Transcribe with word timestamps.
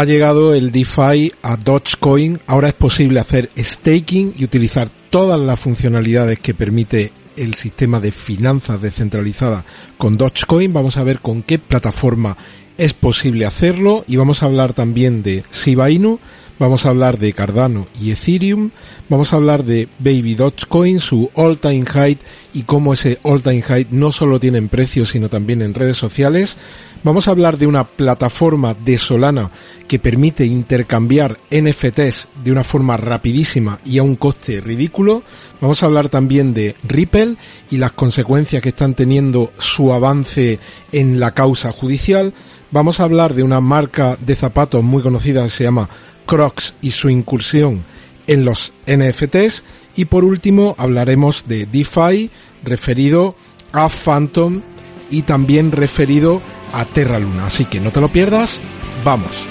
Ha 0.00 0.06
llegado 0.06 0.54
el 0.54 0.72
DeFi 0.72 1.30
a 1.42 1.56
Dogecoin. 1.58 2.40
Ahora 2.46 2.68
es 2.68 2.72
posible 2.72 3.20
hacer 3.20 3.50
staking 3.54 4.32
y 4.34 4.44
utilizar 4.44 4.88
todas 5.10 5.38
las 5.38 5.60
funcionalidades 5.60 6.38
que 6.38 6.54
permite 6.54 7.12
el 7.36 7.52
sistema 7.52 8.00
de 8.00 8.10
finanzas 8.10 8.80
descentralizada 8.80 9.66
con 9.98 10.16
Dogecoin. 10.16 10.72
Vamos 10.72 10.96
a 10.96 11.02
ver 11.04 11.20
con 11.20 11.42
qué 11.42 11.58
plataforma 11.58 12.38
es 12.78 12.94
posible 12.94 13.44
hacerlo 13.44 14.06
y 14.08 14.16
vamos 14.16 14.42
a 14.42 14.46
hablar 14.46 14.72
también 14.72 15.22
de 15.22 15.44
Shiba 15.52 15.90
Inu, 15.90 16.18
vamos 16.60 16.84
a 16.84 16.90
hablar 16.90 17.18
de 17.18 17.32
Cardano 17.32 17.86
y 17.98 18.12
Ethereum, 18.12 18.70
vamos 19.08 19.32
a 19.32 19.36
hablar 19.36 19.64
de 19.64 19.88
Baby 19.98 20.34
Dogecoin, 20.34 21.00
su 21.00 21.30
all 21.34 21.58
time 21.58 21.86
high 21.86 22.18
y 22.52 22.64
cómo 22.64 22.92
ese 22.92 23.18
all 23.22 23.42
time 23.42 23.62
high 23.62 23.86
no 23.90 24.12
solo 24.12 24.38
tiene 24.38 24.58
en 24.58 24.68
precios 24.68 25.08
sino 25.08 25.30
también 25.30 25.62
en 25.62 25.72
redes 25.72 25.96
sociales. 25.96 26.58
Vamos 27.02 27.26
a 27.26 27.30
hablar 27.30 27.56
de 27.56 27.66
una 27.66 27.84
plataforma 27.84 28.74
de 28.74 28.98
Solana 28.98 29.50
que 29.88 29.98
permite 29.98 30.44
intercambiar 30.44 31.38
NFTs 31.50 32.28
de 32.44 32.52
una 32.52 32.62
forma 32.62 32.98
rapidísima 32.98 33.80
y 33.86 33.96
a 33.96 34.02
un 34.02 34.16
coste 34.16 34.60
ridículo. 34.60 35.22
Vamos 35.62 35.82
a 35.82 35.86
hablar 35.86 36.10
también 36.10 36.52
de 36.52 36.76
Ripple 36.82 37.36
y 37.70 37.78
las 37.78 37.92
consecuencias 37.92 38.62
que 38.62 38.68
están 38.68 38.92
teniendo 38.92 39.50
su 39.56 39.94
avance 39.94 40.58
en 40.92 41.20
la 41.20 41.32
causa 41.32 41.72
judicial. 41.72 42.34
Vamos 42.70 43.00
a 43.00 43.04
hablar 43.04 43.32
de 43.32 43.44
una 43.44 43.62
marca 43.62 44.18
de 44.20 44.36
zapatos 44.36 44.84
muy 44.84 45.02
conocida 45.02 45.42
que 45.42 45.50
se 45.50 45.64
llama 45.64 45.88
Crocs 46.30 46.74
y 46.80 46.92
su 46.92 47.10
incursión 47.10 47.84
en 48.28 48.44
los 48.44 48.72
NFTs. 48.86 49.64
Y 49.96 50.04
por 50.04 50.24
último 50.24 50.76
hablaremos 50.78 51.48
de 51.48 51.66
DeFi 51.66 52.30
referido 52.62 53.34
a 53.72 53.88
Phantom 53.88 54.62
y 55.10 55.22
también 55.22 55.72
referido 55.72 56.40
a 56.72 56.84
Terra 56.84 57.18
Luna. 57.18 57.46
Así 57.46 57.64
que 57.64 57.80
no 57.80 57.90
te 57.90 58.00
lo 58.00 58.08
pierdas, 58.08 58.60
vamos. 59.04 59.44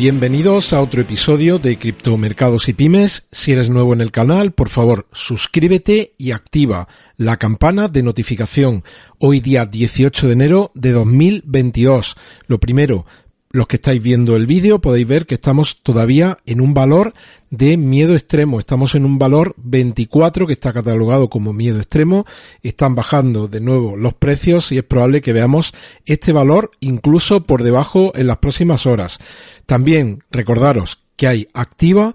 Bienvenidos 0.00 0.72
a 0.72 0.80
otro 0.80 1.02
episodio 1.02 1.58
de 1.58 1.78
Criptomercados 1.78 2.70
y 2.70 2.72
Pymes. 2.72 3.28
Si 3.32 3.52
eres 3.52 3.68
nuevo 3.68 3.92
en 3.92 4.00
el 4.00 4.10
canal, 4.10 4.52
por 4.52 4.70
favor, 4.70 5.06
suscríbete 5.12 6.14
y 6.16 6.30
activa 6.30 6.88
la 7.18 7.36
campana 7.36 7.86
de 7.86 8.02
notificación. 8.02 8.82
Hoy 9.18 9.40
día 9.40 9.66
18 9.66 10.28
de 10.28 10.32
enero 10.32 10.70
de 10.72 10.92
2022. 10.92 12.16
Lo 12.46 12.58
primero, 12.58 13.04
los 13.52 13.66
que 13.66 13.76
estáis 13.76 14.00
viendo 14.00 14.36
el 14.36 14.46
vídeo 14.46 14.80
podéis 14.80 15.08
ver 15.08 15.26
que 15.26 15.34
estamos 15.34 15.82
todavía 15.82 16.38
en 16.46 16.60
un 16.60 16.72
valor 16.72 17.14
de 17.50 17.76
miedo 17.76 18.14
extremo. 18.14 18.60
Estamos 18.60 18.94
en 18.94 19.04
un 19.04 19.18
valor 19.18 19.54
24 19.56 20.46
que 20.46 20.52
está 20.52 20.72
catalogado 20.72 21.28
como 21.28 21.52
miedo 21.52 21.78
extremo. 21.78 22.26
Están 22.62 22.94
bajando 22.94 23.48
de 23.48 23.60
nuevo 23.60 23.96
los 23.96 24.14
precios 24.14 24.70
y 24.70 24.78
es 24.78 24.84
probable 24.84 25.20
que 25.20 25.32
veamos 25.32 25.74
este 26.06 26.32
valor 26.32 26.70
incluso 26.78 27.42
por 27.42 27.64
debajo 27.64 28.12
en 28.14 28.28
las 28.28 28.38
próximas 28.38 28.86
horas. 28.86 29.18
También 29.66 30.22
recordaros 30.30 31.00
que 31.16 31.26
hay 31.26 31.48
activa 31.52 32.14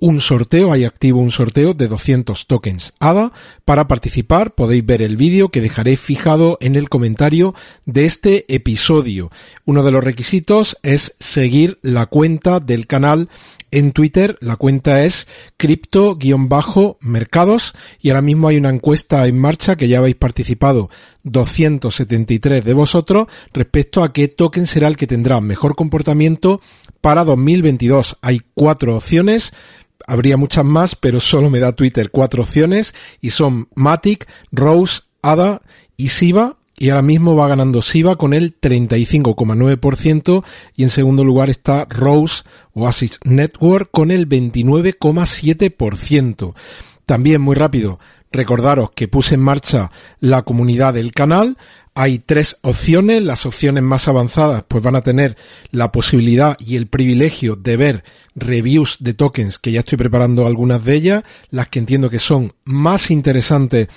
un 0.00 0.20
sorteo, 0.20 0.72
hay 0.72 0.84
activo 0.84 1.20
un 1.20 1.30
sorteo 1.30 1.74
de 1.74 1.86
200 1.88 2.46
tokens 2.46 2.94
ADA. 2.98 3.32
Para 3.64 3.86
participar 3.86 4.54
podéis 4.54 4.84
ver 4.84 5.02
el 5.02 5.16
vídeo 5.16 5.50
que 5.50 5.60
dejaré 5.60 5.96
fijado 5.96 6.58
en 6.60 6.74
el 6.74 6.88
comentario 6.88 7.54
de 7.86 8.06
este 8.06 8.52
episodio. 8.52 9.30
Uno 9.64 9.82
de 9.82 9.90
los 9.90 10.02
requisitos 10.02 10.76
es 10.82 11.14
seguir 11.20 11.78
la 11.82 12.06
cuenta 12.06 12.60
del 12.60 12.86
canal 12.86 13.28
en 13.70 13.92
Twitter. 13.92 14.36
La 14.40 14.56
cuenta 14.56 15.04
es 15.04 15.28
cripto-mercados 15.56 17.74
y 18.00 18.10
ahora 18.10 18.22
mismo 18.22 18.48
hay 18.48 18.56
una 18.56 18.70
encuesta 18.70 19.26
en 19.26 19.38
marcha 19.38 19.76
que 19.76 19.88
ya 19.88 19.98
habéis 19.98 20.16
participado 20.16 20.90
273 21.24 22.64
de 22.64 22.74
vosotros 22.74 23.28
respecto 23.52 24.02
a 24.02 24.12
qué 24.12 24.28
token 24.28 24.66
será 24.66 24.88
el 24.88 24.96
que 24.96 25.06
tendrá 25.06 25.40
mejor 25.40 25.76
comportamiento 25.76 26.60
para 27.00 27.24
2022. 27.24 28.18
Hay 28.22 28.40
cuatro 28.54 28.96
opciones 28.96 29.52
habría 30.06 30.36
muchas 30.36 30.64
más, 30.64 30.96
pero 30.96 31.20
solo 31.20 31.50
me 31.50 31.60
da 31.60 31.72
Twitter 31.72 32.10
cuatro 32.10 32.42
opciones 32.42 32.94
y 33.20 33.30
son 33.30 33.68
Matic, 33.74 34.28
Rose, 34.50 35.02
ADA 35.22 35.62
y 35.96 36.08
Siva. 36.08 36.56
Y 36.80 36.88
ahora 36.88 37.02
mismo 37.02 37.36
va 37.36 37.46
ganando 37.46 37.82
Siva 37.82 38.16
con 38.16 38.32
el 38.32 38.58
35,9% 38.58 40.44
y 40.74 40.82
en 40.82 40.88
segundo 40.88 41.22
lugar 41.24 41.50
está 41.50 41.84
Rose 41.84 42.42
Oasis 42.72 43.20
Network 43.22 43.90
con 43.90 44.10
el 44.10 44.26
29,7%. 44.26 46.54
También 47.04 47.42
muy 47.42 47.54
rápido, 47.54 48.00
recordaros 48.32 48.92
que 48.92 49.08
puse 49.08 49.34
en 49.34 49.42
marcha 49.42 49.90
la 50.20 50.40
comunidad 50.42 50.94
del 50.94 51.12
canal 51.12 51.58
hay 51.94 52.20
tres 52.20 52.56
opciones. 52.62 53.22
Las 53.22 53.46
opciones 53.46 53.82
más 53.82 54.08
avanzadas 54.08 54.64
pues 54.66 54.82
van 54.82 54.96
a 54.96 55.02
tener 55.02 55.36
la 55.70 55.92
posibilidad 55.92 56.56
y 56.58 56.76
el 56.76 56.86
privilegio 56.86 57.56
de 57.56 57.76
ver 57.76 58.04
reviews 58.34 58.96
de 59.00 59.12
tokens 59.12 59.58
que 59.58 59.72
ya 59.72 59.80
estoy 59.80 59.98
preparando 59.98 60.46
algunas 60.46 60.82
de 60.84 60.94
ellas. 60.94 61.24
Las 61.50 61.68
que 61.68 61.78
entiendo 61.78 62.08
que 62.08 62.18
son 62.18 62.52
más 62.64 63.10
interesantes 63.10 63.88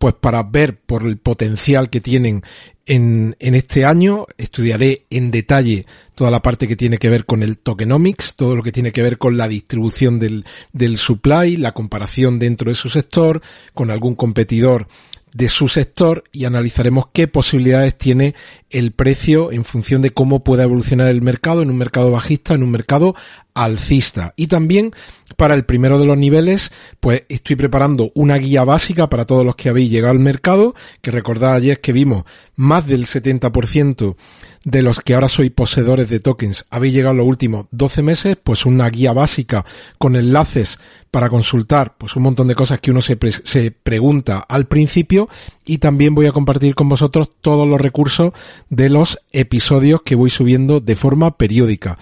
pues 0.00 0.14
para 0.14 0.42
ver 0.42 0.78
por 0.78 1.06
el 1.06 1.18
potencial 1.18 1.90
que 1.90 2.00
tienen 2.00 2.42
en, 2.86 3.36
en, 3.38 3.54
este 3.54 3.84
año. 3.84 4.24
Estudiaré 4.38 5.04
en 5.10 5.30
detalle 5.30 5.84
toda 6.14 6.30
la 6.30 6.40
parte 6.40 6.66
que 6.66 6.74
tiene 6.74 6.96
que 6.96 7.10
ver 7.10 7.26
con 7.26 7.42
el 7.42 7.58
tokenomics, 7.58 8.34
todo 8.34 8.56
lo 8.56 8.62
que 8.62 8.72
tiene 8.72 8.92
que 8.92 9.02
ver 9.02 9.18
con 9.18 9.36
la 9.36 9.46
distribución 9.46 10.18
del, 10.18 10.46
del 10.72 10.96
supply, 10.96 11.58
la 11.58 11.72
comparación 11.72 12.38
dentro 12.38 12.70
de 12.70 12.76
su 12.76 12.88
sector, 12.88 13.42
con 13.74 13.90
algún 13.90 14.14
competidor 14.14 14.88
de 15.34 15.50
su 15.50 15.68
sector 15.68 16.24
y 16.32 16.46
analizaremos 16.46 17.08
qué 17.12 17.28
posibilidades 17.28 17.96
tiene 17.96 18.34
el 18.70 18.92
precio 18.92 19.52
en 19.52 19.64
función 19.64 20.00
de 20.00 20.12
cómo 20.12 20.42
pueda 20.42 20.64
evolucionar 20.64 21.08
el 21.08 21.20
mercado 21.20 21.60
en 21.60 21.68
un 21.70 21.76
mercado 21.76 22.10
bajista, 22.10 22.54
en 22.54 22.62
un 22.62 22.70
mercado 22.70 23.14
alcista. 23.54 24.34
Y 24.36 24.46
también 24.46 24.92
para 25.36 25.54
el 25.54 25.64
primero 25.64 25.98
de 25.98 26.06
los 26.06 26.18
niveles, 26.18 26.72
pues 27.00 27.24
estoy 27.28 27.56
preparando 27.56 28.10
una 28.14 28.36
guía 28.36 28.64
básica 28.64 29.08
para 29.08 29.24
todos 29.24 29.44
los 29.44 29.56
que 29.56 29.68
habéis 29.68 29.90
llegado 29.90 30.12
al 30.12 30.18
mercado, 30.18 30.74
que 31.00 31.10
recordad 31.10 31.54
ayer 31.54 31.80
que 31.80 31.92
vimos 31.92 32.24
más 32.56 32.86
del 32.86 33.06
70% 33.06 34.16
de 34.64 34.82
los 34.82 35.00
que 35.00 35.14
ahora 35.14 35.28
sois 35.28 35.50
poseedores 35.50 36.10
de 36.10 36.20
tokens 36.20 36.66
habéis 36.68 36.92
llegado 36.92 37.14
los 37.14 37.26
últimos 37.26 37.66
12 37.70 38.02
meses, 38.02 38.36
pues 38.42 38.66
una 38.66 38.90
guía 38.90 39.12
básica 39.12 39.64
con 39.96 40.16
enlaces 40.16 40.78
para 41.10 41.30
consultar 41.30 41.96
pues 41.96 42.14
un 42.16 42.24
montón 42.24 42.48
de 42.48 42.54
cosas 42.54 42.78
que 42.78 42.90
uno 42.90 43.00
se, 43.00 43.18
se 43.44 43.70
pregunta 43.70 44.38
al 44.38 44.66
principio 44.66 45.28
y 45.64 45.78
también 45.78 46.14
voy 46.14 46.26
a 46.26 46.32
compartir 46.32 46.74
con 46.74 46.88
vosotros 46.88 47.30
todos 47.40 47.66
los 47.66 47.80
recursos 47.80 48.32
de 48.68 48.90
los 48.90 49.18
episodios 49.32 50.02
que 50.02 50.14
voy 50.14 50.28
subiendo 50.28 50.80
de 50.80 50.96
forma 50.96 51.38
periódica. 51.38 51.98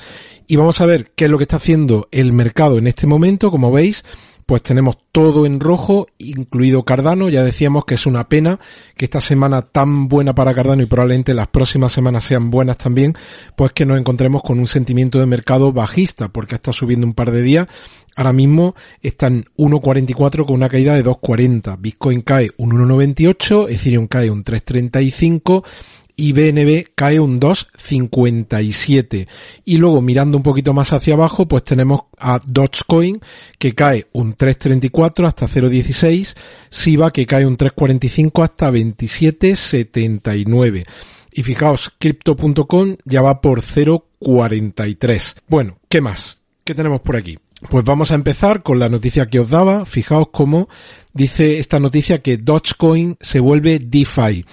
Y 0.51 0.57
vamos 0.57 0.81
a 0.81 0.87
ver 0.87 1.11
qué 1.15 1.27
es 1.27 1.31
lo 1.31 1.37
que 1.37 1.45
está 1.45 1.57
haciendo 1.57 2.09
el 2.11 2.33
mercado 2.33 2.79
en 2.79 2.87
este 2.87 3.07
momento, 3.07 3.51
como 3.51 3.71
veis, 3.71 4.03
pues 4.47 4.63
tenemos 4.63 4.97
todo 5.13 5.45
en 5.45 5.61
rojo, 5.61 6.07
incluido 6.17 6.87
Cardano. 6.87 7.29
Ya 7.29 7.45
decíamos 7.45 7.85
que 7.85 7.97
es 7.97 8.07
una 8.07 8.31
pena 8.31 8.59
que 8.97 9.05
esta 9.05 9.21
semana 9.21 9.61
tan 9.61 10.09
buena 10.09 10.35
para 10.35 10.55
Cardano 10.55 10.83
y 10.83 10.87
probablemente 10.87 11.35
las 11.35 11.49
próximas 11.49 11.93
semanas 11.93 12.25
sean 12.25 12.49
buenas 12.49 12.79
también, 12.79 13.15
pues 13.57 13.75
que 13.75 13.85
nos 13.85 13.99
encontremos 13.99 14.43
con 14.43 14.59
un 14.59 14.67
sentimiento 14.67 15.21
de 15.21 15.27
mercado 15.27 15.75
bajista, 15.75 16.29
porque 16.29 16.55
está 16.55 16.73
subiendo 16.73 17.07
un 17.07 17.13
par 17.13 17.31
de 17.31 17.43
días. 17.43 17.69
Ahora 18.17 18.33
mismo 18.33 18.75
está 19.03 19.27
en 19.27 19.45
1.44 19.59 20.47
con 20.47 20.57
una 20.57 20.71
caída 20.71 20.95
de 20.95 21.05
2.40. 21.05 21.77
Bitcoin 21.79 22.23
cae 22.23 22.51
un 22.57 22.71
1.98, 22.71 23.69
Ethereum 23.69 24.07
cae 24.07 24.31
un 24.31 24.43
3.35 24.43 25.63
y 26.21 26.33
BNB 26.33 26.95
cae 26.97 27.21
un 27.21 27.39
2,57. 27.41 29.29
Y 29.65 29.77
luego 29.77 30.03
mirando 30.03 30.37
un 30.37 30.43
poquito 30.43 30.75
más 30.75 30.93
hacia 30.93 31.15
abajo, 31.15 31.47
pues 31.47 31.63
tenemos 31.63 32.01
a 32.19 32.41
Dogecoin 32.45 33.21
que 33.57 33.77
cae 33.77 34.09
un 34.13 34.35
3,34 34.35 35.29
hasta 35.29 35.47
0,16, 35.47 36.35
SIBA 36.71 37.13
que 37.13 37.25
cae 37.25 37.47
un 37.47 37.57
3,45 37.57 38.43
hasta 38.43 38.73
27,79. 38.73 40.87
Y 41.31 41.45
fijaos, 41.45 41.93
crypto.com 41.97 42.97
ya 43.05 43.23
va 43.23 43.41
por 43.41 43.63
0,43. 43.63 45.37
Bueno, 45.47 45.79
¿qué 45.89 46.01
más? 46.01 46.41
¿Qué 46.65 46.75
tenemos 46.75 47.01
por 47.01 47.15
aquí? 47.15 47.39
Pues 47.71 47.85
vamos 47.85 48.11
a 48.11 48.17
empezar 48.17 48.65
con 48.65 48.81
la 48.81 48.89
noticia 48.89 49.27
que 49.27 49.39
os 49.39 49.51
daba. 49.51 49.87
Fijaos 49.87 50.31
cómo 50.33 50.69
dice 51.13 51.61
esta 51.61 51.79
noticia 51.79 52.23
que 52.23 52.39
Dogecoin 52.39 53.17
se 53.21 53.39
vuelve 53.39 53.79
DeFi. 53.79 54.45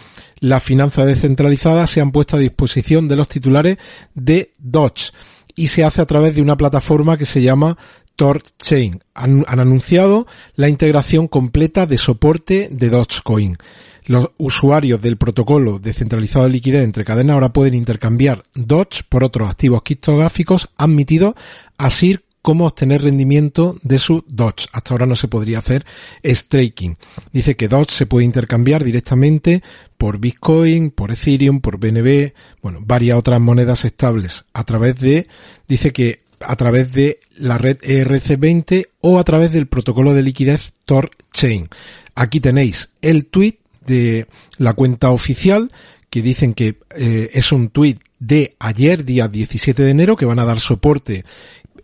Las 0.45 0.61
finanzas 0.61 1.07
descentralizadas 1.07 1.89
se 1.89 2.01
han 2.01 2.11
puesto 2.11 2.37
a 2.37 2.39
disposición 2.39 3.07
de 3.07 3.15
los 3.15 3.27
titulares 3.27 3.77
de 4.13 4.51
Doge 4.59 5.09
y 5.55 5.69
se 5.69 5.83
hace 5.83 6.03
a 6.03 6.05
través 6.05 6.35
de 6.35 6.43
una 6.43 6.55
plataforma 6.55 7.17
que 7.17 7.25
se 7.25 7.41
llama 7.41 7.79
TorChain. 8.15 9.03
Han, 9.15 9.43
han 9.47 9.59
anunciado 9.59 10.27
la 10.55 10.69
integración 10.69 11.27
completa 11.27 11.87
de 11.87 11.97
soporte 11.97 12.67
de 12.69 12.89
Dogecoin. 12.89 13.57
Los 14.05 14.33
usuarios 14.37 15.01
del 15.01 15.17
protocolo 15.17 15.79
descentralizado 15.79 16.45
de 16.45 16.51
liquidez 16.51 16.83
entre 16.83 17.05
cadenas 17.05 17.33
ahora 17.33 17.51
pueden 17.51 17.73
intercambiar 17.73 18.43
Doge 18.53 19.01
por 19.09 19.23
otros 19.23 19.49
activos 19.49 19.81
criptográficos 19.81 20.69
admitidos, 20.77 21.33
así 21.79 22.19
cómo 22.45 22.67
obtener 22.67 23.01
rendimiento 23.01 23.75
de 23.81 23.97
su 23.97 24.23
Doge. 24.27 24.67
Hasta 24.71 24.93
ahora 24.93 25.07
no 25.07 25.15
se 25.15 25.27
podría 25.27 25.57
hacer 25.57 25.83
staking. 26.23 26.95
Dice 27.33 27.55
que 27.55 27.67
Doge 27.67 27.89
se 27.89 28.05
puede 28.05 28.23
intercambiar 28.23 28.83
directamente 28.83 29.63
por 29.97 30.19
Bitcoin, 30.19 30.91
por 30.91 31.09
Ethereum, 31.09 31.59
por 31.59 31.79
BNB, 31.79 32.33
bueno, 32.61 32.81
varias 32.85 33.17
otras 33.17 33.41
monedas 33.41 33.83
estables 33.83 34.45
a 34.53 34.63
través 34.63 34.99
de, 34.99 35.27
dice 35.67 35.91
que 35.91 36.19
a 36.39 36.55
través 36.55 36.93
de 36.93 37.19
la 37.35 37.57
red 37.57 37.79
ERC20 37.79 38.89
o 39.01 39.17
a 39.17 39.23
través 39.23 39.51
del 39.51 39.65
protocolo 39.65 40.13
de 40.13 40.21
liquidez 40.21 40.73
TorChain. 40.85 41.67
Aquí 42.13 42.41
tenéis 42.41 42.91
el 43.01 43.25
tweet 43.25 43.57
de 43.87 44.27
la 44.59 44.73
cuenta 44.73 45.09
oficial 45.09 45.71
que 46.11 46.21
dicen 46.21 46.53
que 46.53 46.77
eh, 46.95 47.31
es 47.33 47.51
un 47.51 47.69
tweet 47.69 47.97
de 48.19 48.55
ayer, 48.59 49.03
día 49.03 49.27
17 49.27 49.81
de 49.81 49.89
enero, 49.89 50.15
que 50.15 50.25
van 50.25 50.39
a 50.39 50.45
dar 50.45 50.59
soporte 50.59 51.25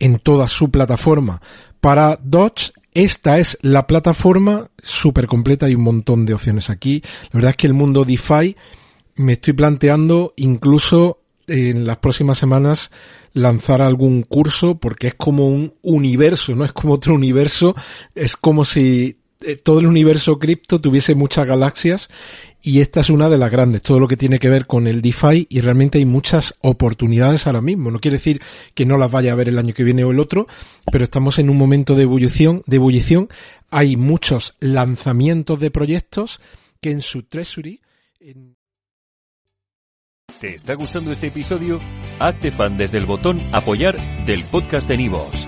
en 0.01 0.17
toda 0.17 0.47
su 0.47 0.69
plataforma 0.69 1.41
para 1.79 2.19
Dodge. 2.21 2.73
Esta 2.93 3.39
es 3.39 3.57
la 3.61 3.87
plataforma 3.87 4.69
súper 4.83 5.25
completa 5.25 5.69
y 5.69 5.75
un 5.75 5.83
montón 5.83 6.25
de 6.25 6.33
opciones 6.33 6.69
aquí. 6.69 7.01
La 7.31 7.37
verdad 7.37 7.51
es 7.51 7.55
que 7.55 7.67
el 7.67 7.73
mundo 7.73 8.03
DeFi 8.03 8.57
me 9.15 9.33
estoy 9.33 9.53
planteando 9.53 10.33
incluso 10.35 11.19
en 11.47 11.85
las 11.85 11.97
próximas 11.97 12.37
semanas 12.37 12.91
lanzar 13.33 13.81
algún 13.81 14.23
curso 14.23 14.75
porque 14.75 15.07
es 15.07 15.13
como 15.13 15.47
un 15.47 15.73
universo, 15.81 16.55
no 16.55 16.65
es 16.65 16.73
como 16.73 16.93
otro 16.93 17.13
universo, 17.13 17.75
es 18.13 18.35
como 18.35 18.65
si 18.65 19.20
eh, 19.43 19.55
todo 19.55 19.79
el 19.79 19.87
universo 19.87 20.39
cripto 20.39 20.79
tuviese 20.79 21.15
muchas 21.15 21.47
galaxias 21.47 22.09
y 22.61 22.79
esta 22.79 22.99
es 22.99 23.09
una 23.09 23.29
de 23.29 23.37
las 23.37 23.51
grandes, 23.51 23.81
todo 23.81 23.99
lo 23.99 24.07
que 24.07 24.17
tiene 24.17 24.39
que 24.39 24.49
ver 24.49 24.67
con 24.67 24.87
el 24.87 25.01
DeFi 25.01 25.47
y 25.49 25.61
realmente 25.61 25.97
hay 25.97 26.05
muchas 26.05 26.55
oportunidades 26.61 27.47
ahora 27.47 27.61
mismo. 27.61 27.89
No 27.91 27.99
quiere 27.99 28.17
decir 28.17 28.41
que 28.75 28.85
no 28.85 28.97
las 28.97 29.09
vaya 29.09 29.31
a 29.31 29.35
ver 29.35 29.49
el 29.49 29.57
año 29.57 29.73
que 29.73 29.83
viene 29.83 30.03
o 30.03 30.11
el 30.11 30.19
otro, 30.19 30.47
pero 30.91 31.03
estamos 31.03 31.39
en 31.39 31.49
un 31.49 31.57
momento 31.57 31.95
de 31.95 32.03
ebullición, 32.03 32.63
de 32.67 32.75
ebullición. 32.75 33.29
Hay 33.71 33.95
muchos 33.97 34.55
lanzamientos 34.59 35.59
de 35.59 35.71
proyectos 35.71 36.39
que 36.79 36.91
en 36.91 37.01
su 37.01 37.23
treasury 37.23 37.81
¿Te 40.39 40.55
está 40.55 40.73
gustando 40.73 41.11
este 41.11 41.27
episodio? 41.27 41.79
Hazte 42.19 42.51
fan 42.51 42.77
desde 42.77 42.97
el 42.97 43.05
botón 43.05 43.41
apoyar 43.53 43.95
del 44.25 44.43
podcast 44.45 44.87
de 44.87 44.97
Nivos. 44.97 45.47